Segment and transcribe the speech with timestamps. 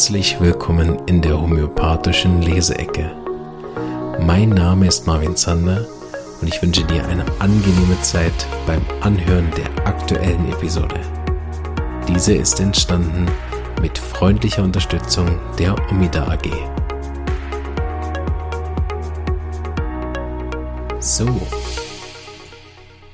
[0.00, 3.14] Herzlich willkommen in der homöopathischen Leseecke.
[4.18, 5.86] Mein Name ist Marvin Zander
[6.40, 8.32] und ich wünsche dir eine angenehme Zeit
[8.66, 10.98] beim Anhören der aktuellen Episode.
[12.08, 13.26] Diese ist entstanden
[13.82, 16.48] mit freundlicher Unterstützung der Omida AG.
[20.98, 21.46] So,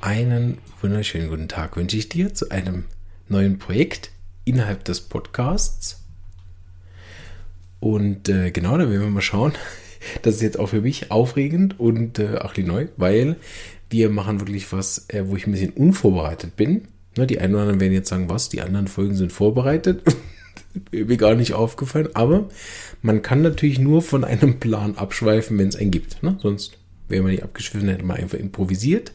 [0.03, 2.85] einen wunderschönen guten Tag wünsche ich dir zu einem
[3.29, 4.13] neuen Projekt
[4.45, 6.06] innerhalb des Podcasts.
[7.81, 9.53] Und äh, genau, da werden wir mal schauen.
[10.23, 13.37] Das ist jetzt auch für mich aufregend und äh, auch neu, weil
[13.91, 16.87] wir machen wirklich was, äh, wo ich ein bisschen unvorbereitet bin.
[17.17, 20.03] Ne, die einen oder anderen werden jetzt sagen, was, die anderen Folgen sind vorbereitet.
[20.93, 22.11] Mir gar nicht aufgefallen.
[22.15, 22.49] Aber
[23.03, 26.23] man kann natürlich nur von einem Plan abschweifen, wenn es einen gibt.
[26.23, 26.39] Ne?
[26.41, 29.13] Sonst wäre man nicht abgeschwiffen, hätte man einfach improvisiert.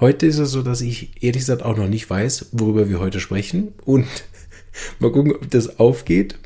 [0.00, 3.20] Heute ist es so, dass ich ehrlich gesagt auch noch nicht weiß, worüber wir heute
[3.20, 3.74] sprechen.
[3.84, 4.06] Und
[4.98, 6.38] mal gucken, ob das aufgeht.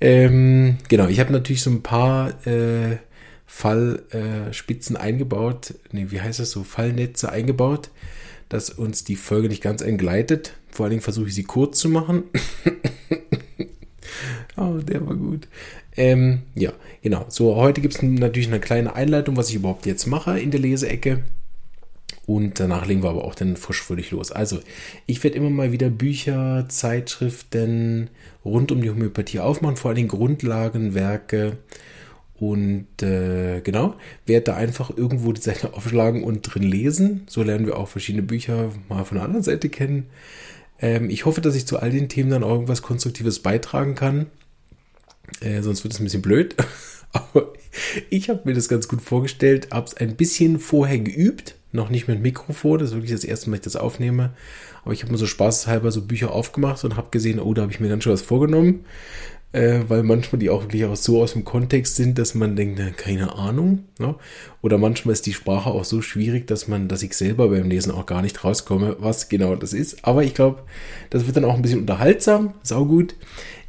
[0.00, 2.98] Ähm, genau, ich habe natürlich so ein paar äh,
[3.46, 5.74] Fallspitzen äh, eingebaut.
[5.92, 6.64] Nee, wie heißt das so?
[6.64, 7.90] Fallnetze eingebaut,
[8.48, 10.54] dass uns die Folge nicht ganz entgleitet.
[10.70, 12.24] Vor allen Dingen versuche ich sie kurz zu machen.
[14.56, 15.48] oh, der war gut.
[15.96, 17.24] Ähm, ja, genau.
[17.28, 20.60] So, heute gibt es natürlich eine kleine Einleitung, was ich überhaupt jetzt mache in der
[20.60, 21.22] Leseecke.
[22.26, 24.32] Und danach legen wir aber auch dann frischwürdig los.
[24.32, 24.58] Also,
[25.06, 28.10] ich werde immer mal wieder Bücher, Zeitschriften
[28.44, 31.58] rund um die Homöopathie aufmachen, vor allem Grundlagenwerke.
[32.38, 33.94] Und äh, genau,
[34.26, 37.22] werde da einfach irgendwo die Seite aufschlagen und drin lesen.
[37.28, 40.06] So lernen wir auch verschiedene Bücher mal von der anderen Seite kennen.
[40.80, 44.26] Ähm, ich hoffe, dass ich zu all den Themen dann auch irgendwas Konstruktives beitragen kann.
[45.40, 46.56] Äh, sonst wird es ein bisschen blöd.
[48.08, 52.08] Ich habe mir das ganz gut vorgestellt, habe es ein bisschen vorher geübt noch nicht
[52.08, 52.78] mit Mikrofon.
[52.78, 54.32] Das ist wirklich das erste Mal, dass ich das aufnehme.
[54.82, 57.72] Aber ich habe mir so spaßeshalber so Bücher aufgemacht und habe gesehen, oh, da habe
[57.72, 58.84] ich mir ganz schön was vorgenommen.
[59.56, 62.78] Äh, weil manchmal die auch wirklich auch so aus dem Kontext sind, dass man denkt,
[62.98, 63.84] keine Ahnung.
[63.98, 64.14] Ne?
[64.60, 67.90] Oder manchmal ist die Sprache auch so schwierig, dass man, dass ich selber beim Lesen
[67.90, 70.04] auch gar nicht rauskomme, was genau das ist.
[70.04, 70.58] Aber ich glaube,
[71.08, 73.14] das wird dann auch ein bisschen unterhaltsam, saugut.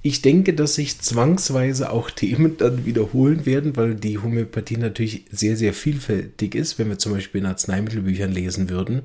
[0.02, 5.56] Ich denke, dass sich zwangsweise auch Themen dann wiederholen werden, weil die Homöopathie natürlich sehr,
[5.56, 9.04] sehr vielfältig ist, wenn wir zum Beispiel in Arzneimittelbüchern lesen würden.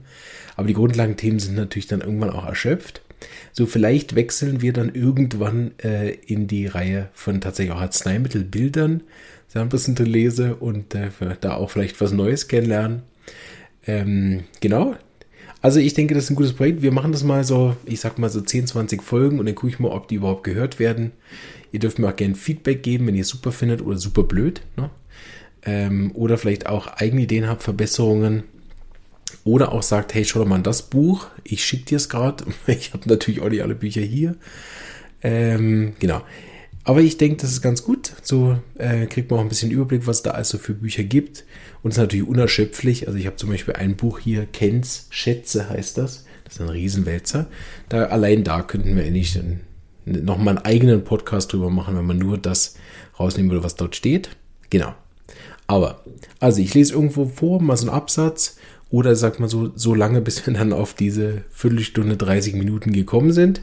[0.56, 3.02] Aber die Grundlagenthemen sind natürlich dann irgendwann auch erschöpft.
[3.52, 9.02] So vielleicht wechseln wir dann irgendwann äh, in die Reihe von tatsächlich auch Arzneimittelbildern,
[9.48, 11.10] so ein bisschen zu lese und äh,
[11.40, 13.02] da auch vielleicht was Neues kennenlernen.
[13.86, 14.96] Ähm, genau,
[15.62, 16.82] also ich denke, das ist ein gutes Projekt.
[16.82, 19.72] Wir machen das mal so, ich sag mal so 10, 20 Folgen und dann gucke
[19.72, 21.12] ich mal, ob die überhaupt gehört werden.
[21.70, 24.62] Ihr dürft mir auch gerne Feedback geben, wenn ihr es super findet oder super blöd.
[24.76, 24.90] Ne?
[25.64, 28.42] Ähm, oder vielleicht auch eigene Ideen habt, Verbesserungen.
[29.44, 31.26] Oder auch sagt, hey, schau doch mal an das Buch.
[31.44, 32.44] Ich schicke dir es gerade.
[32.66, 34.36] Ich habe natürlich auch nicht alle Bücher hier.
[35.22, 36.22] Ähm, genau.
[36.84, 38.12] Aber ich denke, das ist ganz gut.
[38.22, 41.44] So äh, kriegt man auch ein bisschen Überblick, was da also für Bücher gibt.
[41.82, 43.06] Und es ist natürlich unerschöpflich.
[43.06, 46.24] Also ich habe zum Beispiel ein Buch hier, Kens Schätze heißt das.
[46.44, 47.46] Das ist ein Riesenwälzer.
[47.88, 49.40] Da, allein da könnten wir nicht
[50.04, 52.74] noch mal einen eigenen Podcast drüber machen, wenn man nur das
[53.18, 54.30] rausnehmen würde, was dort steht.
[54.70, 54.94] Genau.
[55.66, 56.02] Aber,
[56.40, 58.56] also ich lese irgendwo vor, mal so einen Absatz
[58.92, 63.32] oder sagt man so, so lange, bis wir dann auf diese Viertelstunde, 30 Minuten gekommen
[63.32, 63.62] sind,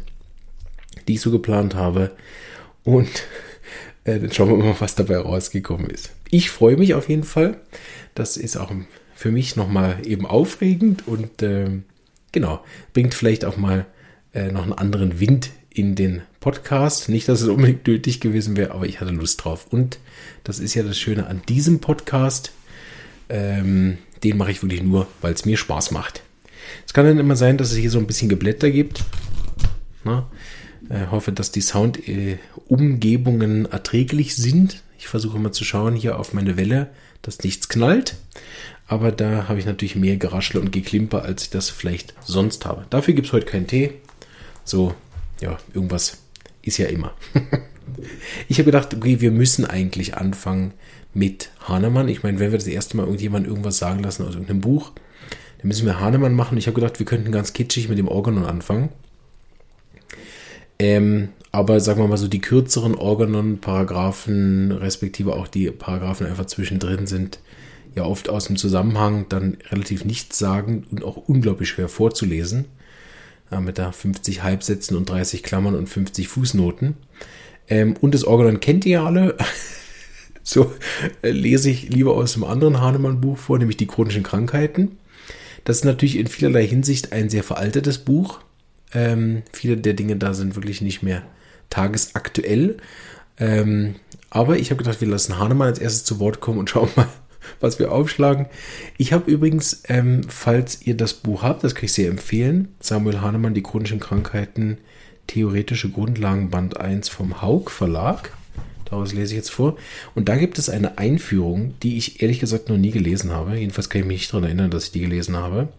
[1.08, 2.12] die ich so geplant habe.
[2.84, 3.10] Und
[4.06, 6.10] äh, dann schauen wir mal, was dabei rausgekommen ist.
[6.32, 7.62] Ich freue mich auf jeden Fall.
[8.16, 8.72] Das ist auch
[9.14, 11.70] für mich nochmal eben aufregend und äh,
[12.32, 12.64] genau,
[12.94, 13.86] bringt vielleicht auch mal
[14.34, 17.08] äh, noch einen anderen Wind in den Podcast.
[17.08, 19.68] Nicht, dass es unbedingt nötig gewesen wäre, aber ich hatte Lust drauf.
[19.70, 20.00] Und
[20.44, 22.52] das ist ja das Schöne an diesem Podcast.
[23.30, 26.22] Ähm, den mache ich wirklich nur, weil es mir Spaß macht.
[26.86, 29.04] Es kann dann immer sein, dass es hier so ein bisschen Geblätter gibt.
[30.04, 30.30] Na,
[30.90, 34.82] äh, hoffe, dass die Soundumgebungen äh, erträglich sind.
[34.98, 36.90] Ich versuche mal zu schauen hier auf meine Welle,
[37.22, 38.16] dass nichts knallt.
[38.88, 42.86] Aber da habe ich natürlich mehr Geraschel und Geklimper, als ich das vielleicht sonst habe.
[42.90, 43.92] Dafür gibt es heute keinen Tee.
[44.64, 44.96] So,
[45.42, 46.18] ja, irgendwas
[46.64, 47.14] ist ja immer.
[48.48, 50.74] ich habe gedacht, okay, wir müssen eigentlich anfangen
[51.14, 52.08] mit Hahnemann.
[52.08, 54.92] Ich meine, wenn wir das erste Mal irgendjemand irgendwas sagen lassen aus irgendeinem Buch,
[55.60, 56.58] dann müssen wir Hahnemann machen.
[56.58, 58.90] Ich habe gedacht, wir könnten ganz kitschig mit dem Organon anfangen.
[60.80, 67.08] Ähm, aber sagen wir mal so, die kürzeren Organon-Paragraphen, respektive auch die Paragraphen einfach zwischendrin
[67.08, 67.40] sind
[67.96, 72.66] ja oft aus dem Zusammenhang dann relativ nichtssagend und auch unglaublich schwer vorzulesen.
[73.52, 76.96] Ja, mit da 50 Halbsätzen und 30 Klammern und 50 Fußnoten.
[77.70, 79.38] Ähm, und das Organon kennt ihr alle.
[80.44, 80.74] so
[81.22, 84.98] äh, lese ich lieber aus einem anderen Hahnemann-Buch vor, nämlich die chronischen Krankheiten.
[85.64, 88.40] Das ist natürlich in vielerlei Hinsicht ein sehr veraltetes Buch.
[88.94, 91.24] Ähm, viele der Dinge da sind wirklich nicht mehr
[91.70, 92.78] tagesaktuell.
[93.38, 93.96] Ähm,
[94.30, 97.08] aber ich habe gedacht, wir lassen Hahnemann als erstes zu Wort kommen und schauen mal,
[97.60, 98.48] was wir aufschlagen.
[98.98, 103.22] Ich habe übrigens, ähm, falls ihr das Buch habt, das kann ich sehr empfehlen, Samuel
[103.22, 104.78] Hahnemann, die chronischen Krankheiten,
[105.30, 108.32] theoretische Grundlagen, Band 1 vom Haug Verlag.
[108.86, 109.78] Daraus lese ich jetzt vor.
[110.16, 113.56] Und da gibt es eine Einführung, die ich ehrlich gesagt noch nie gelesen habe.
[113.56, 115.70] Jedenfalls kann ich mich nicht daran erinnern, dass ich die gelesen habe.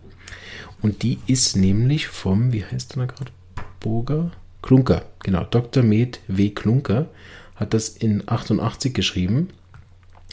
[0.80, 3.32] Und die ist nämlich vom, wie heißt der gerade?
[3.80, 4.30] Burger?
[4.62, 5.44] Klunker, genau.
[5.44, 5.82] Dr.
[5.82, 6.50] Med W.
[6.50, 7.08] Klunker
[7.56, 9.48] hat das in 88 geschrieben.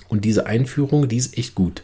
[0.10, 1.81] Und diese Einführung, die ist echt gut.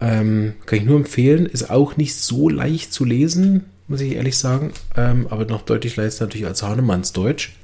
[0.00, 1.46] Ähm, kann ich nur empfehlen.
[1.46, 4.72] Ist auch nicht so leicht zu lesen, muss ich ehrlich sagen.
[4.96, 7.56] Ähm, aber noch deutlich leichter natürlich als Hahnemanns Deutsch.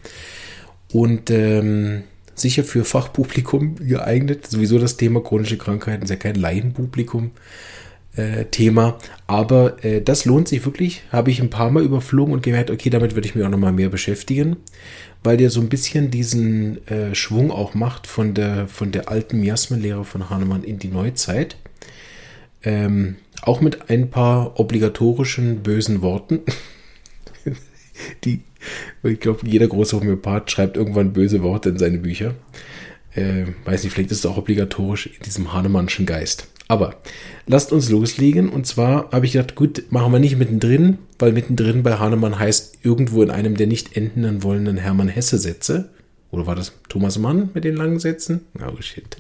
[0.93, 2.05] Und ähm,
[2.35, 4.47] sicher für Fachpublikum geeignet.
[4.47, 7.31] Sowieso das Thema chronische Krankheiten ist ja kein Laienpublikum.
[8.17, 8.97] Äh, Thema.
[9.27, 11.03] Aber äh, das lohnt sich wirklich.
[11.11, 13.73] Habe ich ein paar Mal überflogen und gemerkt, okay, damit würde ich mich auch nochmal
[13.73, 14.57] mehr beschäftigen,
[15.25, 19.41] weil der so ein bisschen diesen äh, Schwung auch macht von der, von der alten
[19.41, 21.57] Miasmenlehre von Hahnemann in die Neuzeit.
[22.63, 26.41] Ähm, auch mit ein paar obligatorischen bösen Worten,
[28.25, 28.41] die,
[29.03, 32.35] ich glaube, jeder große Homöopath schreibt irgendwann böse Worte in seine Bücher.
[33.15, 36.49] Äh, weiß nicht, vielleicht ist es auch obligatorisch in diesem Hahnemannschen Geist.
[36.67, 36.97] Aber
[37.47, 38.49] lasst uns loslegen.
[38.49, 42.79] Und zwar habe ich gedacht, gut, machen wir nicht mittendrin, weil mittendrin bei Hahnemann heißt
[42.83, 45.91] irgendwo in einem der nicht endenden wollenden Hermann Hesse Sätze.
[46.35, 48.47] Oder war das Thomas Mann mit den langen Sätzen?
[48.61, 49.17] Oh shit.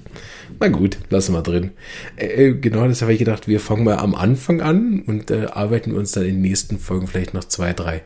[0.59, 1.71] Na gut, lassen wir drin.
[2.17, 5.47] Äh, äh genau, das habe ich gedacht, wir fangen mal am Anfang an und äh,
[5.47, 8.03] arbeiten uns dann in den nächsten Folgen vielleicht noch zwei, drei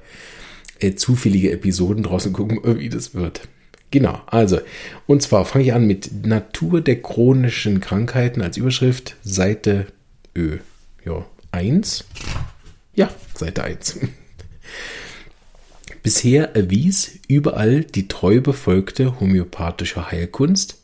[0.81, 3.49] äh, zufällige Episoden draußen gucken, wie das wird.
[3.91, 4.61] Genau, also,
[5.07, 9.87] und zwar fange ich an mit Natur der chronischen Krankheiten als Überschrift, Seite
[10.37, 10.59] Ö.
[11.07, 12.05] Ja, 1.
[12.95, 14.01] Ja, Seite 1.
[16.03, 20.79] Bisher erwies überall die treu befolgte homöopathische Heilkunst,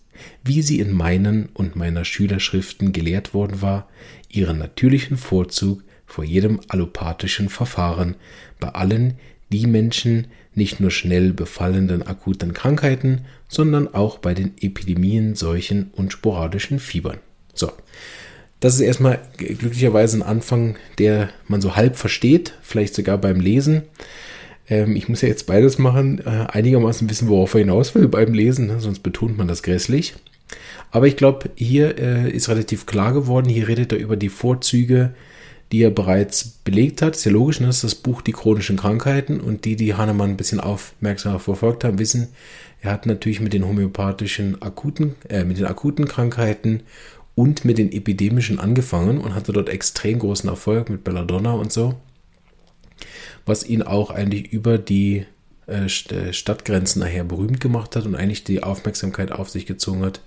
[0.44, 3.88] wie sie in meinen und meiner Schülerschriften gelehrt worden war,
[4.28, 8.16] ihren natürlichen Vorzug vor jedem allopathischen Verfahren
[8.61, 9.14] bei allen
[9.50, 16.12] die Menschen, nicht nur schnell befallenden akuten Krankheiten, sondern auch bei den Epidemien, Seuchen und
[16.12, 17.19] sporadischen Fiebern.
[17.55, 17.72] So,
[18.60, 23.82] das ist erstmal glücklicherweise ein Anfang, der man so halb versteht, vielleicht sogar beim Lesen.
[24.69, 28.32] Ähm, ich muss ja jetzt beides machen, äh, einigermaßen wissen, worauf er hinaus will beim
[28.34, 28.81] Lesen, ne?
[28.81, 30.14] sonst betont man das grässlich.
[30.90, 35.14] Aber ich glaube, hier äh, ist relativ klar geworden, hier redet er über die Vorzüge
[35.72, 37.16] die er bereits belegt hat.
[37.16, 37.66] Ist ja logisch, ne?
[37.66, 41.82] das ist das Buch Die chronischen Krankheiten und die, die Hahnemann ein bisschen aufmerksam verfolgt
[41.82, 42.28] haben, wissen,
[42.81, 46.82] er hat natürlich mit den homöopathischen akuten, äh, mit den akuten Krankheiten
[47.34, 51.94] und mit den epidemischen angefangen und hatte dort extrem großen Erfolg mit Belladonna und so,
[53.46, 55.26] was ihn auch eigentlich über die
[55.67, 60.20] äh, äh, Stadtgrenzen nachher berühmt gemacht hat und eigentlich die Aufmerksamkeit auf sich gezogen hat,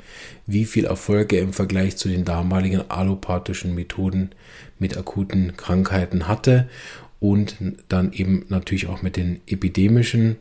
[0.47, 4.31] wie viel Erfolg er im Vergleich zu den damaligen allopathischen Methoden
[4.79, 6.67] mit akuten Krankheiten hatte
[7.19, 10.37] und dann eben natürlich auch mit den epidemischen.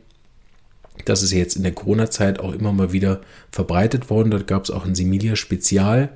[1.05, 3.21] Das ist jetzt in der Corona-Zeit auch immer mal wieder
[3.51, 4.31] verbreitet worden.
[4.31, 6.09] Dort gab es auch ein Similia-Spezial,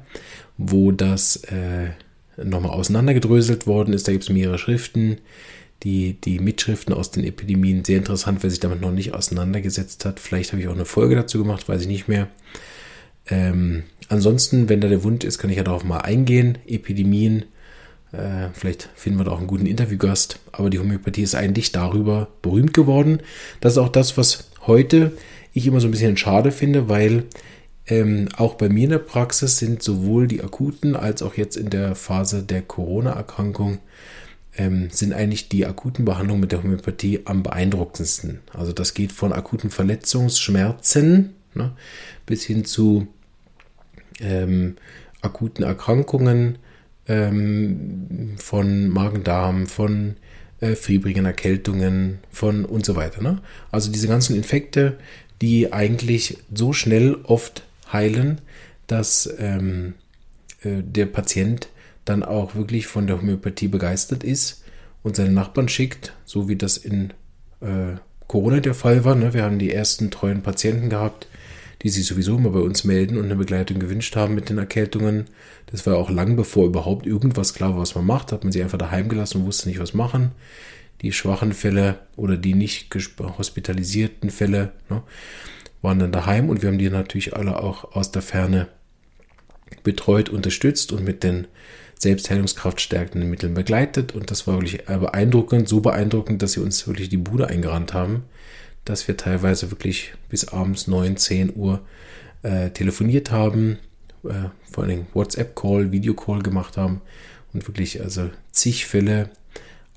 [0.58, 1.92] wo das äh,
[2.44, 4.08] nochmal auseinandergedröselt worden ist.
[4.08, 5.20] Da gibt es mehrere Schriften
[5.83, 10.19] die, die Mitschriften aus den Epidemien sehr interessant, wer sich damit noch nicht auseinandergesetzt hat.
[10.19, 12.27] Vielleicht habe ich auch eine Folge dazu gemacht, weiß ich nicht mehr.
[13.29, 16.59] Ähm, ansonsten, wenn da der Wunsch ist, kann ich ja darauf mal eingehen.
[16.67, 17.45] Epidemien,
[18.11, 20.39] äh, vielleicht finden wir da auch einen guten Interviewgast.
[20.51, 23.21] Aber die Homöopathie ist eigentlich darüber berühmt geworden.
[23.59, 25.13] Das ist auch das, was heute
[25.53, 27.25] ich immer so ein bisschen schade finde, weil
[27.88, 31.69] ähm, auch bei mir in der Praxis sind sowohl die akuten als auch jetzt in
[31.69, 33.79] der Phase der Corona-Erkrankung
[34.58, 38.41] ähm, sind eigentlich die akuten Behandlungen mit der Homöopathie am beeindruckendsten.
[38.53, 41.72] Also das geht von akuten Verletzungsschmerzen ne,
[42.25, 43.08] bis hin zu
[44.20, 44.75] ähm,
[45.22, 46.58] akuten Erkrankungen
[47.08, 50.15] ähm, von Magen-Darm, von
[50.60, 53.22] äh, fiebrigen Erkältungen, von und so weiter.
[53.22, 53.41] Ne?
[53.72, 54.98] Also diese ganzen Infekte,
[55.41, 58.41] die eigentlich so schnell oft heilen,
[58.88, 59.96] dass ähm,
[60.63, 61.70] äh, der Patient
[62.05, 64.63] dann auch wirklich von der Homöopathie begeistert ist
[65.03, 67.13] und seine Nachbarn schickt, so wie das in
[67.62, 67.96] äh,
[68.27, 69.15] Corona der Fall war.
[69.15, 69.34] Ne?
[69.34, 71.27] Wir haben die ersten treuen Patienten gehabt,
[71.81, 75.25] die sich sowieso immer bei uns melden und eine Begleitung gewünscht haben mit den Erkältungen.
[75.67, 78.31] Das war auch lang bevor überhaupt irgendwas klar war, was man macht.
[78.31, 80.31] Hat man sie einfach daheim gelassen und wusste nicht, was machen.
[81.01, 85.01] Die schwachen Fälle oder die nicht hospitalisierten Fälle ne,
[85.81, 88.67] waren dann daheim und wir haben die natürlich alle auch aus der Ferne
[89.84, 91.48] betreut, unterstützt und mit den
[92.01, 94.15] Selbstheilungskraft stärkenden Mitteln begleitet.
[94.15, 98.24] Und das war wirklich beeindruckend, so beeindruckend, dass sie uns wirklich die Bude eingerannt haben.
[98.84, 101.81] dass wir teilweise wirklich bis abends 9, 10 Uhr
[102.41, 103.77] äh, telefoniert haben,
[104.24, 107.01] äh, vor allem WhatsApp-Call, Videocall gemacht haben
[107.53, 109.29] und wirklich also zig Fälle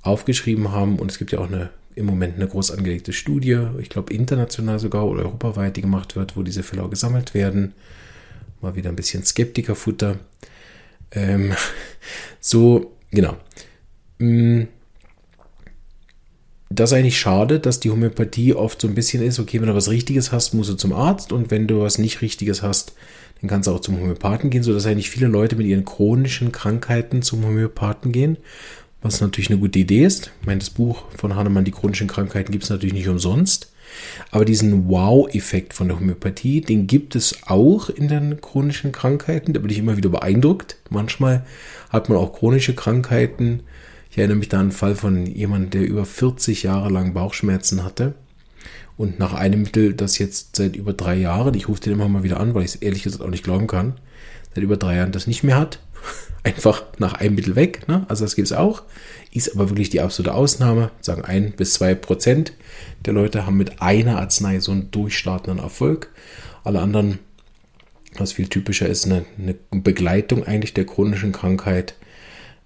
[0.03, 0.99] aufgeschrieben haben.
[0.99, 4.79] Und es gibt ja auch eine, im Moment eine groß angelegte Studie, ich glaube international
[4.79, 7.73] sogar oder europaweit, die gemacht wird, wo diese Fälle auch gesammelt werden.
[8.61, 10.19] Mal wieder ein bisschen Skeptikerfutter.
[11.15, 11.55] Ähm,
[12.41, 13.37] so, genau.
[14.19, 14.65] Mm,
[16.71, 19.75] das ist eigentlich schade, dass die Homöopathie oft so ein bisschen ist, okay, wenn du
[19.75, 22.95] was Richtiges hast, musst du zum Arzt und wenn du was nicht Richtiges hast,
[23.41, 27.23] dann kannst du auch zum Homöopathen gehen, sodass eigentlich viele Leute mit ihren chronischen Krankheiten
[27.23, 28.39] zum Homöopathen gehen,
[29.03, 30.33] was natürlich eine gute Idee ist.
[30.41, 33.74] Ich meine, das Buch von Hahnemann, die chronischen Krankheiten, gibt es natürlich nicht umsonst.
[34.31, 39.53] Aber diesen Wow-Effekt von der Homöopathie, den gibt es auch in den chronischen Krankheiten.
[39.53, 40.77] Da bin ich immer wieder beeindruckt.
[40.91, 41.45] Manchmal
[41.91, 43.61] hat man auch chronische Krankheiten.
[44.11, 47.85] Ich erinnere mich da an einen Fall von jemandem, der über 40 Jahre lang Bauchschmerzen
[47.85, 48.15] hatte.
[48.97, 52.23] Und nach einem Mittel, das jetzt seit über drei Jahren, ich rufe den immer mal
[52.23, 53.95] wieder an, weil ich es ehrlich gesagt auch nicht glauben kann,
[54.55, 55.81] seit über drei Jahren das nicht mehr hat.
[56.45, 57.89] Einfach nach einem Mittel weg.
[57.89, 58.05] Ne?
[58.09, 58.83] Also das gibt es auch.
[59.35, 60.93] Ist aber wirklich die absolute Ausnahme.
[61.01, 62.53] Sagen ein bis zwei Prozent
[63.05, 66.09] der Leute haben mit einer Arznei so einen durchstartenden Erfolg.
[66.63, 67.19] Alle anderen,
[68.17, 71.97] was viel typischer ist, eine, eine Begleitung eigentlich der chronischen Krankheit,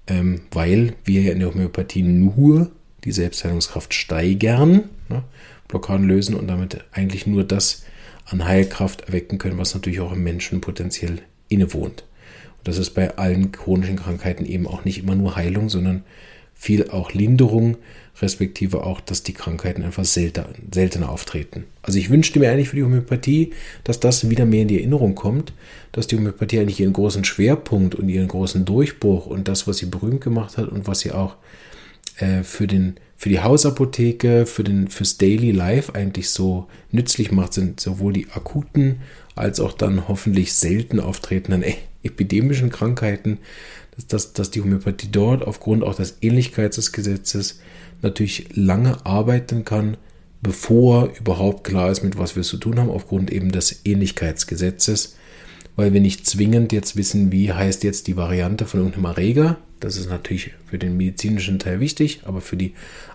[0.08, 2.70] ähm, weil wir ja in der Homöopathie nur
[3.04, 4.90] die Selbstheilungskraft steigern.
[5.08, 5.25] Ne?
[5.68, 7.84] Blockaden lösen und damit eigentlich nur das
[8.26, 12.04] an Heilkraft erwecken können, was natürlich auch im Menschen potenziell innewohnt.
[12.58, 16.04] Und das ist bei allen chronischen Krankheiten eben auch nicht immer nur Heilung, sondern
[16.59, 17.77] viel auch Linderung,
[18.21, 21.65] respektive auch, dass die Krankheiten einfach seltener, seltener auftreten.
[21.83, 23.53] Also ich wünschte mir eigentlich für die Homöopathie,
[23.85, 25.53] dass das wieder mehr in die Erinnerung kommt,
[25.93, 29.87] dass die Homöopathie eigentlich ihren großen Schwerpunkt und ihren großen Durchbruch und das, was sie
[29.87, 31.37] berühmt gemacht hat und was sie auch
[32.19, 37.53] äh, für den für die Hausapotheke, für den, fürs Daily Life eigentlich so nützlich macht,
[37.53, 39.00] sind sowohl die akuten
[39.35, 41.65] als auch dann hoffentlich selten auftretenden
[42.05, 43.38] epidemischen Krankheiten,
[43.99, 47.61] dass, dass, dass die Homöopathie dort aufgrund auch des Ähnlichkeitsgesetzes
[48.00, 49.97] natürlich lange arbeiten kann,
[50.40, 55.17] bevor überhaupt klar ist, mit was wir es zu tun haben, aufgrund eben des Ähnlichkeitsgesetzes,
[55.75, 59.59] weil wir nicht zwingend jetzt wissen, wie heißt jetzt die Variante von irgendeinem Erreger.
[59.81, 62.75] Das ist natürlich für den medizinischen Teil wichtig, aber für die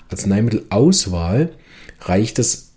[0.10, 1.54] Arzneimittelauswahl
[2.02, 2.74] reicht es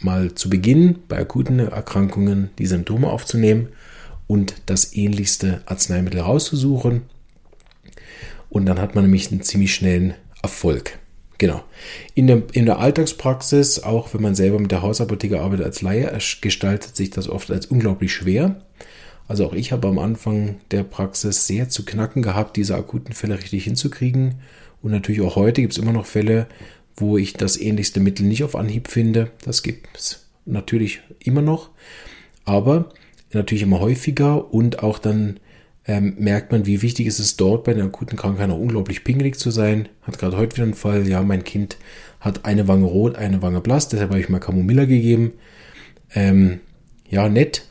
[0.00, 3.68] mal zu Beginn bei akuten Erkrankungen die Symptome aufzunehmen
[4.26, 7.02] und das ähnlichste Arzneimittel rauszusuchen.
[8.52, 10.98] Und dann hat man nämlich einen ziemlich schnellen Erfolg.
[11.38, 11.64] Genau.
[12.14, 16.18] In der, in der Alltagspraxis, auch wenn man selber mit der Hausapotheke arbeitet als Laie,
[16.42, 18.60] gestaltet sich das oft als unglaublich schwer.
[19.26, 23.38] Also auch ich habe am Anfang der Praxis sehr zu knacken gehabt, diese akuten Fälle
[23.38, 24.34] richtig hinzukriegen.
[24.82, 26.46] Und natürlich auch heute gibt es immer noch Fälle,
[26.94, 29.30] wo ich das ähnlichste Mittel nicht auf Anhieb finde.
[29.46, 31.70] Das gibt es natürlich immer noch,
[32.44, 32.90] aber
[33.32, 35.40] natürlich immer häufiger und auch dann
[35.86, 39.38] ähm, merkt man, wie wichtig ist es dort bei den akuten Krankheiten auch unglaublich pingelig
[39.38, 39.88] zu sein.
[40.02, 41.76] Hat gerade heute wieder einen Fall, ja, mein Kind
[42.20, 45.32] hat eine Wange rot, eine Wange blass, deshalb habe ich mal Camomilla gegeben.
[46.14, 46.60] Ähm,
[47.08, 47.66] ja, nett.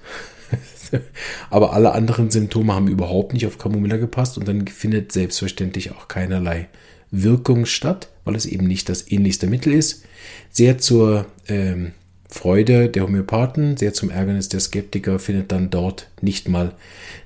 [1.50, 6.10] Aber alle anderen Symptome haben überhaupt nicht auf Camomilla gepasst und dann findet selbstverständlich auch
[6.10, 6.68] keinerlei
[7.12, 10.06] Wirkung statt, weil es eben nicht das ähnlichste Mittel ist.
[10.50, 11.94] Sehr zur ähm,
[12.32, 16.72] Freude der Homöopathen, sehr zum Ärgernis der Skeptiker findet dann dort nicht mal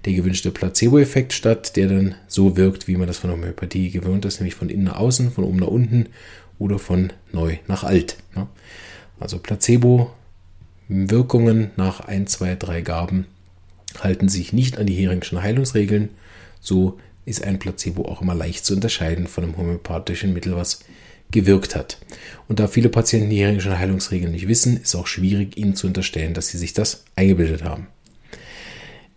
[0.04, 4.26] der gewünschte Placebo-Effekt statt, der dann so wirkt, wie man das von der Homöopathie gewöhnt
[4.26, 6.08] ist, nämlich von innen nach außen, von oben nach unten
[6.58, 8.18] oder von neu nach alt.
[8.36, 8.48] Ne?
[9.20, 13.28] Also Placebo-Wirkungen nach 1, 2, 3 Gaben
[14.02, 16.10] halten sich nicht an die Heringschen Heilungsregeln,
[16.60, 20.80] so ist ein Placebo auch immer leicht zu unterscheiden von einem homöopathischen Mittel, was
[21.36, 22.00] gewirkt hat.
[22.48, 26.34] Und da viele Patienten die Heringschen Heilungsregeln nicht wissen, ist auch schwierig, ihnen zu unterstellen,
[26.34, 27.88] dass sie sich das eingebildet haben.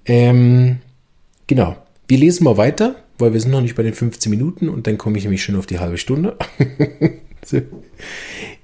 [0.05, 0.79] Ähm,
[1.47, 1.77] genau.
[2.07, 4.99] Wir lesen mal weiter, weil wir sind noch nicht bei den 15 Minuten und dann
[4.99, 6.37] komme ich nämlich schon auf die halbe Stunde.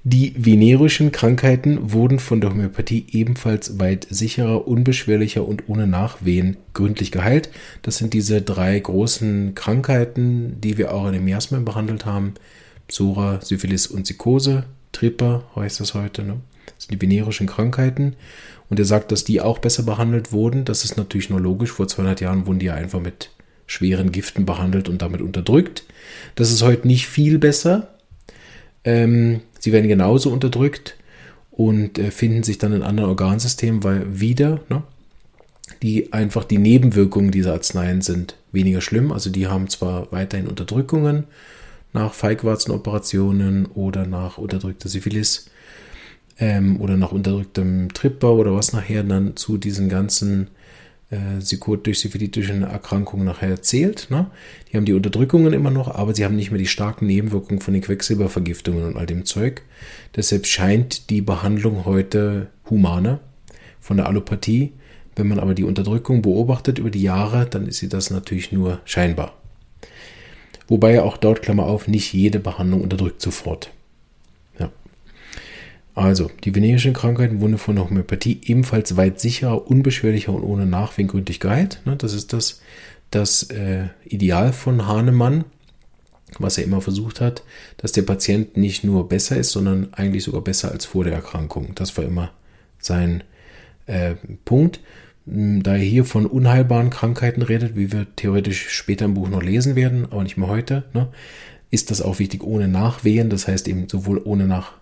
[0.07, 7.11] Die venerischen Krankheiten wurden von der Homöopathie ebenfalls weit sicherer, unbeschwerlicher und ohne Nachwehen gründlich
[7.11, 7.49] geheilt.
[7.81, 12.35] Das sind diese drei großen Krankheiten, die wir auch in dem Miasmen behandelt haben.
[12.87, 14.65] Psora, Syphilis und Psychose.
[14.91, 16.23] Tripper heißt das heute.
[16.23, 16.37] Ne?
[16.65, 18.15] Das sind die venerischen Krankheiten.
[18.69, 20.65] Und er sagt, dass die auch besser behandelt wurden.
[20.65, 21.71] Das ist natürlich nur logisch.
[21.71, 23.29] Vor 200 Jahren wurden die ja einfach mit
[23.67, 25.83] schweren Giften behandelt und damit unterdrückt.
[26.35, 27.95] Das ist heute nicht viel besser.
[28.83, 30.95] Ähm, sie werden genauso unterdrückt
[31.51, 34.61] und äh, finden sich dann in anderen Organsystemen weil wieder.
[34.69, 34.83] Ne?
[35.81, 39.11] Die einfach die Nebenwirkungen dieser Arzneien sind weniger schlimm.
[39.11, 41.25] Also die haben zwar weiterhin Unterdrückungen
[41.95, 45.49] nach Feigwarzenoperationen oder nach unterdrückter Syphilis,
[46.39, 50.49] ähm, oder nach unterdrücktem Trittbau oder was nachher dann zu diesen ganzen
[51.09, 54.07] äh, syphilitischen Erkrankungen nachher erzählt.
[54.09, 54.27] Ne?
[54.71, 57.73] Die haben die Unterdrückungen immer noch, aber sie haben nicht mehr die starken Nebenwirkungen von
[57.73, 59.61] den Quecksilbervergiftungen und all dem Zeug.
[60.15, 63.19] Deshalb scheint die Behandlung heute humaner
[63.79, 64.73] von der Allopathie.
[65.15, 68.81] Wenn man aber die Unterdrückung beobachtet über die Jahre, dann ist sie das natürlich nur
[68.83, 69.37] scheinbar.
[70.67, 73.71] Wobei auch dort, Klammer auf, nicht jede Behandlung unterdrückt sofort.
[74.59, 74.71] Ja.
[75.93, 80.65] Also, die venerischen Krankheiten wurden von der Homöopathie ebenfalls weit sicherer, unbeschwerlicher und ohne
[81.39, 81.81] geheilt.
[81.85, 82.61] Ne, das ist das,
[83.11, 85.45] das äh, Ideal von Hahnemann,
[86.39, 87.43] was er immer versucht hat,
[87.77, 91.73] dass der Patient nicht nur besser ist, sondern eigentlich sogar besser als vor der Erkrankung.
[91.75, 92.31] Das war immer
[92.79, 93.23] sein
[93.85, 94.79] äh, Punkt.
[95.27, 99.43] Hm, da er hier von unheilbaren Krankheiten redet, wie wir theoretisch später im Buch noch
[99.43, 101.07] lesen werden, aber nicht mehr heute, ne,
[101.71, 104.73] ist das auch wichtig ohne Nachwehen, das heißt eben sowohl ohne Nach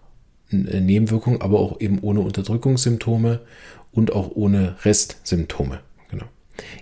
[0.51, 3.41] äh, Nebenwirkungen, aber auch eben ohne Unterdrückungssymptome
[3.91, 5.79] und auch ohne Restsymptome.
[6.09, 6.25] Genau.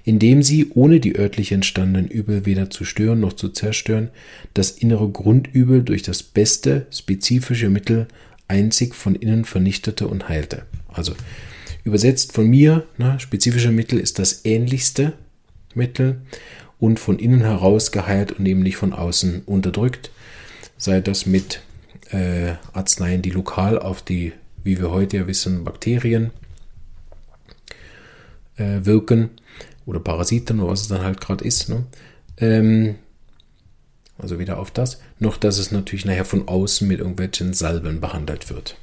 [0.03, 4.09] Indem sie, ohne die örtlich entstandenen Übel weder zu stören noch zu zerstören,
[4.53, 8.07] das innere Grundübel durch das beste spezifische Mittel
[8.47, 10.63] einzig von innen vernichtete und heilte.
[10.89, 11.13] Also
[11.83, 15.13] Übersetzt von mir, ne, spezifische Mittel ist das ähnlichste
[15.73, 16.21] Mittel
[16.79, 20.11] und von innen heraus geheilt und eben nicht von außen unterdrückt.
[20.77, 21.61] Sei das mit
[22.11, 24.33] äh, Arzneien, die lokal auf die,
[24.63, 26.31] wie wir heute ja wissen, Bakterien
[28.57, 29.29] äh, wirken
[29.85, 31.69] oder Parasiten oder was es dann halt gerade ist.
[31.69, 31.85] Ne?
[32.37, 32.95] Ähm,
[34.17, 38.49] also weder auf das, noch dass es natürlich nachher von außen mit irgendwelchen Salben behandelt
[38.49, 38.77] wird.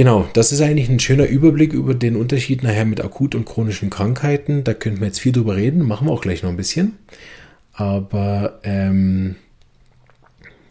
[0.00, 3.90] Genau, das ist eigentlich ein schöner Überblick über den Unterschied nachher mit akut und chronischen
[3.90, 4.64] Krankheiten.
[4.64, 6.96] Da könnten wir jetzt viel drüber reden, machen wir auch gleich noch ein bisschen.
[7.74, 9.36] Aber ähm,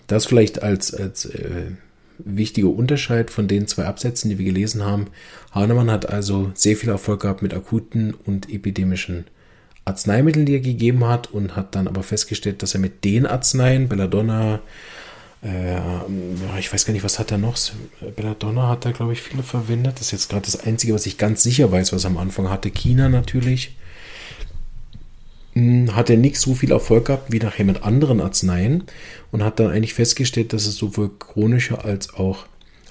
[0.08, 1.74] das vielleicht als, als äh,
[2.18, 5.12] wichtiger Unterschied von den zwei Absätzen, die wir gelesen haben.
[5.52, 9.26] Hahnemann hat also sehr viel Erfolg gehabt mit akuten und epidemischen
[9.86, 13.90] Arzneimitteln, die er gegeben hat, und hat dann aber festgestellt, dass er mit den Arzneien,
[13.90, 14.62] Belladonna,
[15.42, 15.80] äh,
[16.60, 17.58] ich weiß gar nicht, was hat er noch?
[18.16, 19.96] Belladonna hat er, glaube ich, viele verwendet.
[19.96, 22.50] Das ist jetzt gerade das Einzige, was ich ganz sicher weiß, was er am Anfang
[22.50, 22.72] hatte.
[22.72, 23.76] China natürlich.
[25.54, 28.84] Hm, hat er nicht so viel Erfolg gehabt wie nachher mit anderen Arzneien
[29.32, 32.46] und hat dann eigentlich festgestellt, dass es sowohl chronische als auch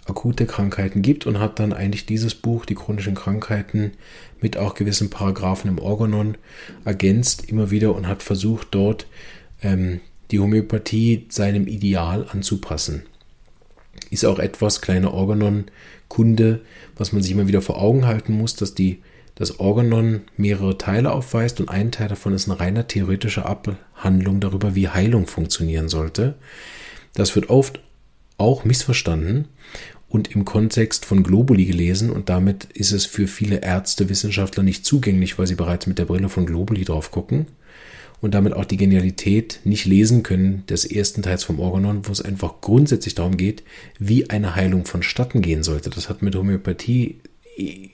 [0.06, 3.92] akute Krankheiten gibt und hat dann eigentlich dieses Buch, die chronischen Krankheiten,
[4.40, 6.36] mit auch gewissen Paragraphen im Organon
[6.84, 9.06] ergänzt immer wieder und hat versucht, dort
[9.62, 13.02] ähm, die Homöopathie seinem Ideal anzupassen.
[14.10, 16.60] Ist auch etwas, kleine Organon-Kunde,
[16.96, 19.02] was man sich immer wieder vor Augen halten muss, dass die,
[19.34, 24.74] das Organon mehrere Teile aufweist und ein Teil davon ist eine reine theoretische Abhandlung darüber,
[24.74, 26.34] wie Heilung funktionieren sollte.
[27.14, 27.80] Das wird oft
[28.36, 29.48] auch missverstanden
[30.08, 34.84] und im Kontext von Globuli gelesen und damit ist es für viele Ärzte, Wissenschaftler nicht
[34.84, 37.46] zugänglich, weil sie bereits mit der Brille von Globuli drauf gucken
[38.20, 42.20] und damit auch die Genialität nicht lesen können des ersten Teils vom Organon, wo es
[42.20, 43.62] einfach grundsätzlich darum geht,
[43.98, 45.90] wie eine Heilung vonstatten gehen sollte.
[45.90, 47.20] Das hat mit Homöopathie
[47.56, 47.88] äh,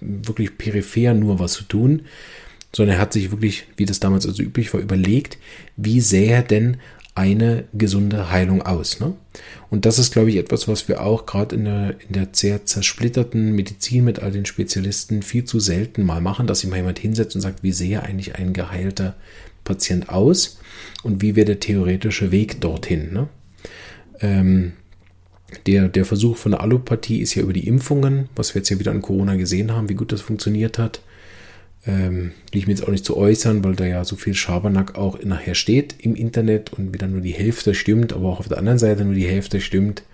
[0.00, 2.02] wirklich peripher nur was zu tun,
[2.74, 5.38] sondern er hat sich wirklich, wie das damals also üblich war, überlegt,
[5.76, 6.78] wie sähe denn
[7.14, 9.00] eine gesunde Heilung aus.
[9.00, 9.14] Ne?
[9.70, 12.64] Und das ist, glaube ich, etwas, was wir auch gerade in der, in der sehr
[12.64, 16.98] zersplitterten Medizin mit all den Spezialisten viel zu selten mal machen, dass sich mal jemand
[16.98, 19.14] hinsetzt und sagt, wie sehe eigentlich ein geheilter
[19.64, 20.58] Patient aus
[21.02, 23.12] und wie wäre der theoretische Weg dorthin.
[23.12, 23.28] Ne?
[24.20, 24.72] Ähm,
[25.66, 28.78] der, der Versuch von der Allopathie ist ja über die Impfungen, was wir jetzt ja
[28.78, 31.02] wieder an Corona gesehen haben, wie gut das funktioniert hat.
[31.84, 34.96] Ähm, will ich mir jetzt auch nicht zu äußern, weil da ja so viel Schabernack
[34.96, 38.58] auch nachher steht im Internet und wieder nur die Hälfte stimmt, aber auch auf der
[38.58, 40.04] anderen Seite nur die Hälfte stimmt.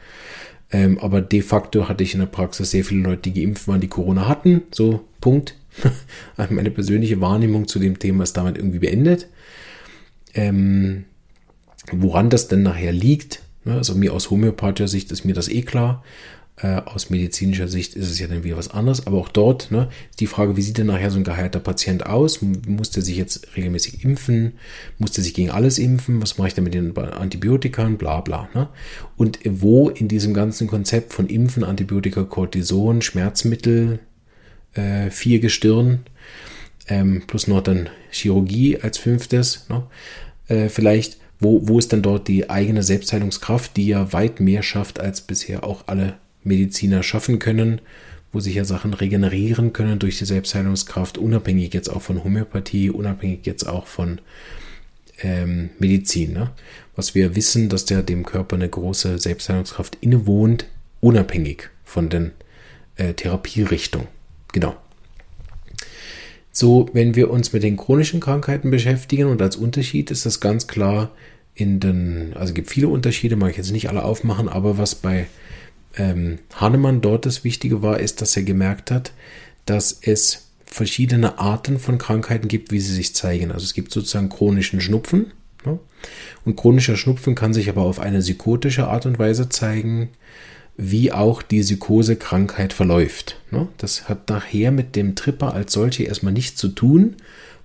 [0.71, 3.81] Ähm, aber de facto hatte ich in der Praxis sehr viele Leute, die geimpft waren,
[3.81, 4.63] die Corona hatten.
[4.71, 5.55] So, Punkt.
[6.51, 9.29] Meine persönliche Wahrnehmung zu dem Thema ist damit irgendwie beendet.
[10.35, 11.05] Ähm,
[11.93, 15.63] woran das denn nachher liegt, ne, also mir aus homöopathischer Sicht ist mir das eh
[15.63, 16.03] klar.
[16.61, 19.07] Äh, aus medizinischer Sicht ist es ja dann wieder was anderes.
[19.07, 22.07] Aber auch dort ne, ist die Frage, wie sieht denn nachher so ein geheilter Patient
[22.07, 22.43] aus?
[22.43, 24.55] Muss der sich jetzt regelmäßig impfen?
[24.99, 26.21] Muss der sich gegen alles impfen?
[26.21, 27.97] Was mache ich denn mit den Antibiotikern?
[27.97, 28.49] Bla bla.
[28.55, 28.69] Ne?
[29.17, 34.01] Und wo in diesem ganzen Konzept von Impfen, Antibiotika, Cortison, Schmerzmittel,
[34.75, 36.01] äh, vier Gestirn,
[36.89, 39.85] ähm, plus noch dann Chirurgie als fünftes, ne?
[40.49, 44.99] äh, vielleicht, wo, wo ist dann dort die eigene Selbstheilungskraft, die ja weit mehr schafft,
[44.99, 47.81] als bisher auch alle Mediziner schaffen können,
[48.33, 53.47] wo sich ja Sachen regenerieren können durch die Selbstheilungskraft, unabhängig jetzt auch von Homöopathie, unabhängig
[53.47, 54.21] jetzt auch von
[55.23, 56.33] ähm, Medizin.
[56.33, 56.51] Ne?
[56.95, 60.67] Was wir wissen, dass der dem Körper eine große Selbstheilungskraft innewohnt,
[61.01, 62.33] unabhängig von den
[62.97, 64.09] äh, Therapierichtungen.
[64.53, 64.77] Genau.
[66.53, 70.67] So, wenn wir uns mit den chronischen Krankheiten beschäftigen und als Unterschied ist das ganz
[70.67, 71.13] klar
[71.55, 74.95] in den, also es gibt viele Unterschiede, mag ich jetzt nicht alle aufmachen, aber was
[74.95, 75.27] bei
[75.97, 79.13] ähm, Hahnemann dort das Wichtige war, ist, dass er gemerkt hat,
[79.67, 83.53] dass es verschiedene Arten von Krankheiten gibt, wie sie sich zeigen.
[83.53, 85.33] Also es gibt sozusagen chronischen Schnupfen.
[85.65, 85.79] Ne?
[86.45, 90.11] Und chronischer Schnupfen kann sich aber auf eine psychotische Art und Weise zeigen,
[90.77, 93.41] wie auch die Psychosekrankheit verläuft.
[93.51, 93.69] Ne?
[93.79, 97.17] Das hat nachher mit dem Tripper als solche erstmal nichts zu tun,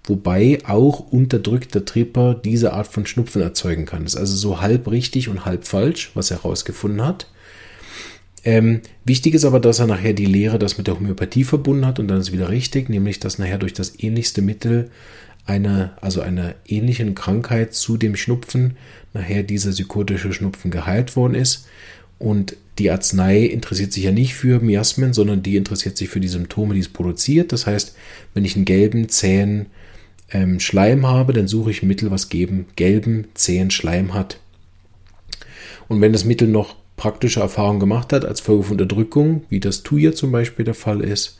[0.03, 4.03] wobei auch unterdrückter Tripper diese Art von Schnupfen erzeugen kann.
[4.03, 7.27] Das ist also so halb richtig und halb falsch, was er herausgefunden hat.
[8.43, 11.99] Ähm, wichtig ist aber, dass er nachher die Lehre das mit der Homöopathie verbunden hat
[11.99, 14.89] und dann ist wieder richtig, nämlich dass nachher durch das ähnlichste Mittel
[15.45, 18.77] einer, also einer ähnlichen Krankheit zu dem Schnupfen
[19.13, 21.67] nachher dieser psychotische Schnupfen geheilt worden ist.
[22.19, 26.27] Und die Arznei interessiert sich ja nicht für Miasmen, sondern die interessiert sich für die
[26.27, 27.51] Symptome, die es produziert.
[27.51, 27.95] Das heißt,
[28.33, 29.67] wenn ich einen gelben, zähen
[30.31, 34.39] ähm, Schleim habe, dann suche ich ein Mittel, was geben gelben, zähen Schleim hat.
[35.87, 39.83] Und wenn das Mittel noch praktische Erfahrungen gemacht hat als Folge von Unterdrückung, wie das
[39.83, 41.37] TUIA zum Beispiel der Fall ist,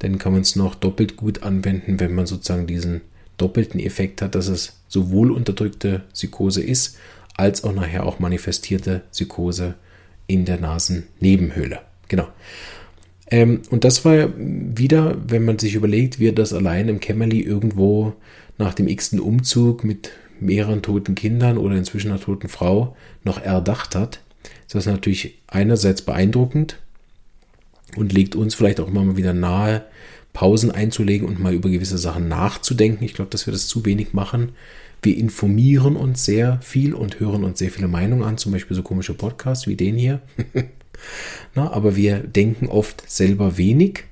[0.00, 3.00] dann kann man es noch doppelt gut anwenden, wenn man sozusagen diesen
[3.38, 6.98] doppelten Effekt hat, dass es sowohl unterdrückte Psychose ist,
[7.34, 9.76] als auch nachher auch manifestierte Psychose
[10.26, 11.80] in der Nasennebenhöhle.
[12.08, 12.28] Genau.
[13.30, 17.40] Ähm, und das war wieder, wenn man sich überlegt, wie er das allein im Kämmerli
[17.40, 18.12] irgendwo
[18.58, 23.94] nach dem x-ten Umzug mit mehreren toten Kindern oder inzwischen einer toten Frau noch erdacht
[23.94, 24.20] hat,
[24.66, 26.78] ist das natürlich einerseits beeindruckend
[27.96, 29.84] und legt uns vielleicht auch immer mal wieder nahe,
[30.32, 33.04] Pausen einzulegen und mal über gewisse Sachen nachzudenken.
[33.04, 34.52] Ich glaube, dass wir das zu wenig machen.
[35.02, 38.82] Wir informieren uns sehr viel und hören uns sehr viele Meinungen an, zum Beispiel so
[38.82, 40.20] komische Podcasts wie den hier.
[41.54, 44.04] Na, aber wir denken oft selber wenig.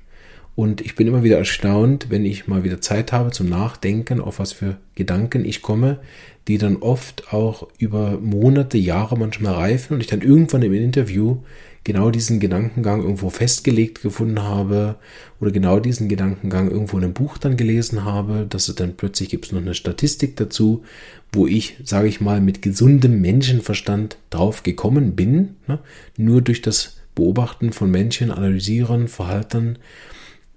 [0.55, 4.39] Und ich bin immer wieder erstaunt, wenn ich mal wieder Zeit habe zum Nachdenken, auf
[4.39, 5.99] was für Gedanken ich komme,
[6.47, 11.39] die dann oft auch über Monate, Jahre manchmal reifen und ich dann irgendwann im Interview
[11.83, 14.95] genau diesen Gedankengang irgendwo festgelegt gefunden habe
[15.39, 19.29] oder genau diesen Gedankengang irgendwo in einem Buch dann gelesen habe, dass es dann plötzlich
[19.29, 20.83] gibt es noch eine Statistik dazu,
[21.31, 25.79] wo ich, sage ich mal, mit gesundem Menschenverstand drauf gekommen bin, ne?
[26.17, 29.77] nur durch das Beobachten von Menschen, Analysieren, Verhalten,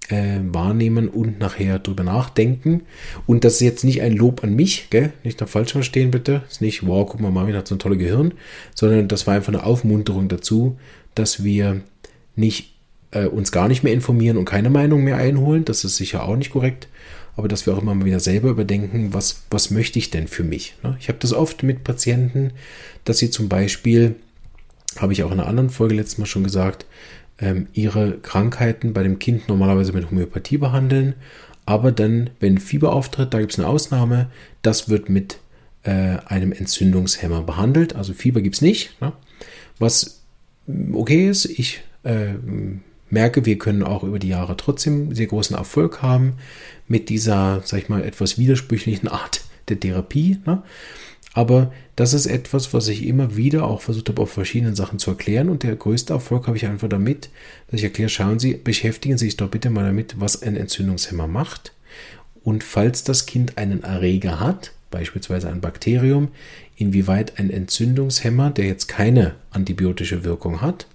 [0.09, 2.81] äh, wahrnehmen und nachher drüber nachdenken.
[3.25, 5.13] Und das ist jetzt nicht ein Lob an mich, gell?
[5.23, 6.43] nicht da falsch verstehen bitte.
[6.49, 8.33] Ist nicht, wow, guck mal, Marvin hat so ein tolles Gehirn,
[8.75, 10.77] sondern das war einfach eine Aufmunterung dazu,
[11.15, 11.81] dass wir
[12.35, 12.73] nicht
[13.11, 15.65] äh, uns gar nicht mehr informieren und keine Meinung mehr einholen.
[15.65, 16.87] Das ist sicher auch nicht korrekt.
[17.35, 20.43] Aber dass wir auch immer mal wieder selber überdenken, was, was möchte ich denn für
[20.43, 20.75] mich?
[20.83, 20.97] Ne?
[20.99, 22.51] Ich habe das oft mit Patienten,
[23.05, 24.15] dass sie zum Beispiel,
[24.97, 26.85] habe ich auch in einer anderen Folge letztes Mal schon gesagt,
[27.41, 31.15] ähm, ihre Krankheiten bei dem Kind normalerweise mit Homöopathie behandeln.
[31.65, 34.27] Aber dann, wenn Fieber auftritt, da gibt es eine Ausnahme,
[34.61, 35.39] das wird mit
[35.83, 37.95] äh, einem Entzündungshemmer behandelt.
[37.95, 38.99] Also Fieber gibt es nicht.
[39.01, 39.13] Ne?
[39.77, 40.21] Was
[40.93, 42.33] okay ist, ich äh,
[43.09, 46.33] merke, wir können auch über die Jahre trotzdem sehr großen Erfolg haben
[46.87, 50.39] mit dieser, sag ich mal, etwas widersprüchlichen Art der Therapie.
[50.45, 50.63] Ne?
[51.33, 55.11] Aber das ist etwas, was ich immer wieder auch versucht habe, auf verschiedenen Sachen zu
[55.11, 55.49] erklären.
[55.49, 57.29] Und der größte Erfolg habe ich einfach damit,
[57.67, 61.27] dass ich erkläre, schauen Sie, beschäftigen Sie sich doch bitte mal damit, was ein Entzündungshemmer
[61.27, 61.73] macht.
[62.43, 66.29] Und falls das Kind einen Erreger hat, beispielsweise ein Bakterium,
[66.77, 70.87] inwieweit ein Entzündungshemmer, der jetzt keine antibiotische Wirkung hat,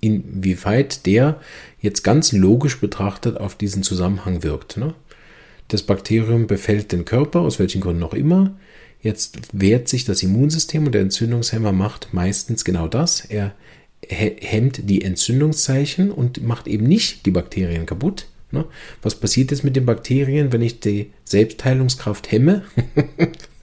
[0.00, 1.40] inwieweit der
[1.80, 4.76] jetzt ganz logisch betrachtet auf diesen Zusammenhang wirkt.
[4.76, 4.94] Ne?
[5.68, 8.56] Das Bakterium befällt den Körper, aus welchen Gründen auch immer.
[9.00, 13.24] Jetzt wehrt sich das Immunsystem und der Entzündungshemmer macht meistens genau das.
[13.24, 13.54] Er
[14.06, 18.26] hemmt die Entzündungszeichen und macht eben nicht die Bakterien kaputt.
[18.50, 18.64] Ne?
[19.02, 22.62] Was passiert jetzt mit den Bakterien, wenn ich die Selbstheilungskraft hemme?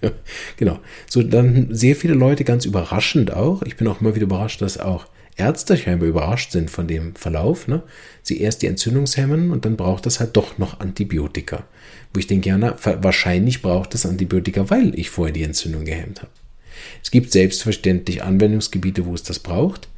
[0.58, 0.80] genau.
[1.10, 3.62] So, dann sehr viele Leute ganz überraschend auch.
[3.64, 7.68] Ich bin auch immer wieder überrascht, dass auch Ärzte scheinbar überrascht sind von dem Verlauf.
[7.68, 7.84] Ne?
[8.22, 11.64] Sie erst die Entzündungshemmen und dann braucht es halt doch noch Antibiotika.
[12.16, 16.22] Wo ich denke, ja, na, wahrscheinlich braucht es Antibiotika, weil ich vorher die Entzündung gehemmt
[16.22, 16.32] habe.
[17.04, 19.90] Es gibt selbstverständlich Anwendungsgebiete, wo es das braucht.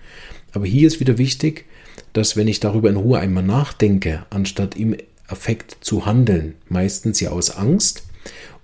[0.51, 1.65] Aber hier ist wieder wichtig,
[2.13, 4.95] dass wenn ich darüber in Ruhe einmal nachdenke, anstatt im
[5.29, 8.03] Effekt zu handeln, meistens ja aus Angst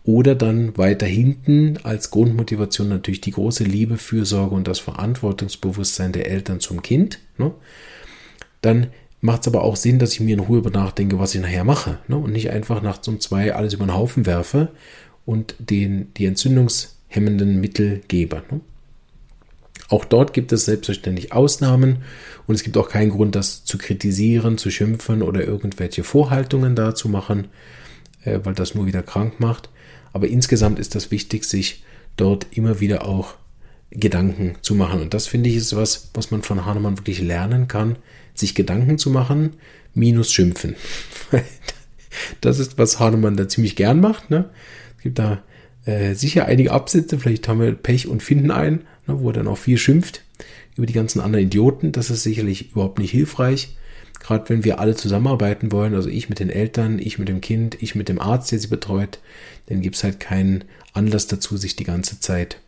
[0.03, 6.27] oder dann weiter hinten als Grundmotivation natürlich die große Liebe, Fürsorge und das Verantwortungsbewusstsein der
[6.27, 7.19] Eltern zum Kind.
[7.37, 7.51] Ne?
[8.61, 8.87] Dann
[9.23, 11.63] macht es aber auch Sinn, dass ich mir in Ruhe über nachdenke, was ich nachher
[11.63, 11.97] mache.
[12.09, 12.17] Ne?
[12.17, 14.67] Und nicht einfach nachts um zwei alles über den Haufen werfe
[15.25, 18.43] und den, die entzündungshemmenden Mittel gebe.
[18.51, 18.59] Ne?
[19.87, 21.99] Auch dort gibt es selbstverständlich Ausnahmen
[22.47, 27.07] und es gibt auch keinen Grund, das zu kritisieren, zu schimpfen oder irgendwelche Vorhaltungen dazu
[27.07, 27.47] machen,
[28.25, 29.69] äh, weil das nur wieder krank macht.
[30.11, 31.85] Aber insgesamt ist das wichtig, sich
[32.17, 33.35] dort immer wieder auch
[33.89, 35.01] Gedanken zu machen.
[35.01, 37.95] Und das finde ich ist was, was man von Hahnemann wirklich lernen kann,
[38.33, 39.51] sich Gedanken zu machen,
[39.93, 40.75] minus schimpfen.
[42.41, 44.29] das ist, was Hahnemann da ziemlich gern macht.
[44.29, 44.49] Ne?
[44.97, 45.43] Es gibt da
[45.85, 49.47] äh, sicher einige Absätze, vielleicht haben wir Pech und finden einen, ne, wo er dann
[49.47, 50.23] auch viel schimpft
[50.75, 51.91] über die ganzen anderen Idioten.
[51.91, 53.75] Das ist sicherlich überhaupt nicht hilfreich.
[54.19, 57.81] Gerade wenn wir alle zusammenarbeiten wollen, also ich mit den Eltern, ich mit dem Kind,
[57.81, 59.19] ich mit dem Arzt, der sie betreut,
[59.65, 62.59] dann gibt es halt keinen Anlass dazu, sich die ganze Zeit,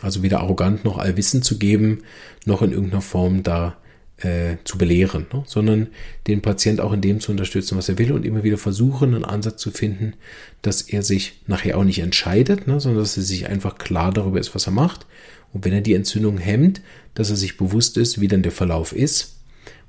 [0.00, 2.02] also weder arrogant noch allwissen zu geben,
[2.46, 3.76] noch in irgendeiner Form da
[4.22, 5.42] äh, zu belehren, ne?
[5.46, 5.88] sondern
[6.26, 9.24] den Patient auch in dem zu unterstützen, was er will und immer wieder versuchen, einen
[9.24, 10.14] Ansatz zu finden,
[10.62, 12.80] dass er sich nachher auch nicht entscheidet, ne?
[12.80, 15.06] sondern dass er sich einfach klar darüber ist, was er macht.
[15.52, 16.80] Und wenn er die Entzündung hemmt,
[17.14, 19.40] dass er sich bewusst ist, wie dann der Verlauf ist.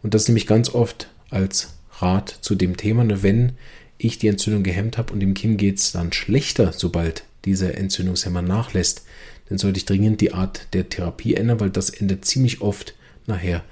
[0.01, 3.23] Und das nämlich ganz oft als Rat zu dem Thema, ne?
[3.23, 3.53] wenn
[3.97, 8.41] ich die Entzündung gehemmt habe und dem Kind geht es dann schlechter, sobald dieser Entzündungshemmer
[8.41, 9.05] nachlässt,
[9.49, 12.95] dann sollte ich dringend die Art der Therapie ändern, weil das endet ziemlich oft
[13.27, 13.63] nachher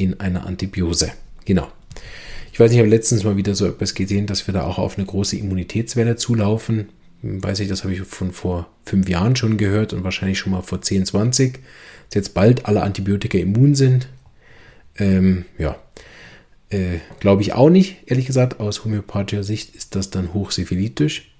[0.00, 1.12] in einer Antibiose.
[1.44, 1.68] Genau.
[2.52, 4.96] Ich weiß, ich habe letztens mal wieder so etwas gesehen, dass wir da auch auf
[4.96, 6.88] eine große Immunitätswelle zulaufen.
[7.22, 10.62] Weiß ich, das habe ich von vor fünf Jahren schon gehört und wahrscheinlich schon mal
[10.62, 11.54] vor 10, 20.
[12.08, 14.08] Dass jetzt bald alle Antibiotika immun sind.
[14.96, 15.76] Ähm, ja,
[16.70, 17.98] äh, glaube ich auch nicht.
[18.06, 21.30] Ehrlich gesagt, aus homöopathischer Sicht ist das dann hochsyphilitisch.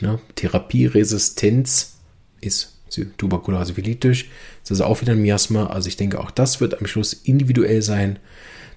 [0.00, 1.98] Ja, Therapieresistenz
[2.40, 2.71] ist
[3.16, 4.28] Tuberkulose villitisch.
[4.62, 5.66] Das ist auch wieder ein Miasma.
[5.66, 8.18] Also ich denke, auch das wird am Schluss individuell sein,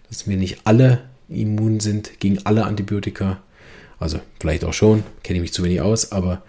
[0.10, 3.41] dass wir nicht alle immun sind gegen alle Antibiotika.
[3.99, 6.43] Also vielleicht auch schon, kenne ich mich zu wenig aus, aber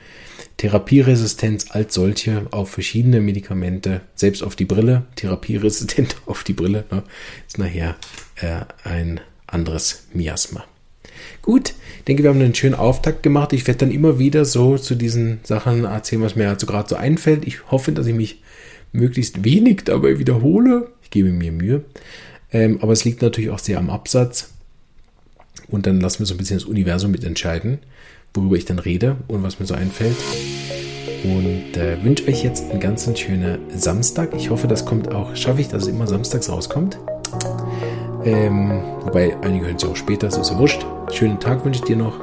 [0.57, 7.03] Therapieresistenz als solche auf verschiedene Medikamente, selbst auf die Brille, therapieresistent auf die Brille, ne,
[7.47, 7.97] ist nachher
[8.37, 10.65] äh, ein anderes Miasma.
[11.43, 13.53] Gut, ich denke, wir haben einen schönen Auftakt gemacht.
[13.53, 16.97] Ich werde dann immer wieder so zu diesen Sachen erzählen, was mir also gerade so
[16.97, 17.47] einfällt.
[17.47, 18.43] Ich hoffe, dass ich mich
[18.93, 20.89] möglichst wenig dabei wiederhole.
[21.03, 21.85] Ich gebe mir Mühe.
[22.53, 24.51] Ähm, aber es liegt natürlich auch sehr am Absatz.
[25.69, 27.79] Und dann lassen wir so ein bisschen das Universum mitentscheiden,
[28.35, 30.17] worüber ich dann rede und was mir so einfällt.
[31.25, 34.35] Und äh, wünsche euch jetzt einen ganz schönen Samstag.
[34.37, 36.99] Ich hoffe, das kommt auch, schaffe ich, dass es immer samstags rauskommt.
[38.27, 40.85] Ähm, wobei einige hören es ja auch später, so ist ja wurscht.
[41.13, 42.19] Schönen Tag wünsche ich dir noch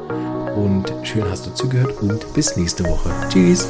[0.56, 3.10] und schön hast du zugehört und bis nächste Woche.
[3.30, 3.68] Tschüss.